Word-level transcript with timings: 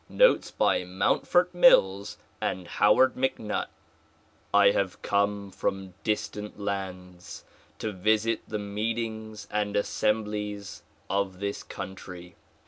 Notes 0.09 0.49
by 0.49 0.83
Mountfort 0.83 1.53
MiUs 1.53 2.17
and 2.41 2.67
Howard 2.67 3.13
MacNutt 3.13 3.67
I 4.51 4.71
HAVE 4.71 4.99
come 5.03 5.51
from 5.51 5.93
distant 6.03 6.59
lands 6.59 7.43
to 7.77 7.91
visit 7.91 8.41
the 8.47 8.57
meetings 8.57 9.47
and 9.51 9.75
assem 9.75 10.25
blies 10.25 10.81
of 11.07 11.39
this 11.39 11.61
country. 11.61 12.33